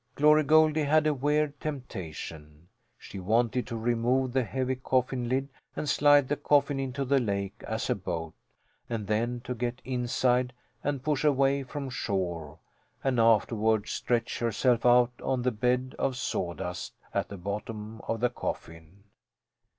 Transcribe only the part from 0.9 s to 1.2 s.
a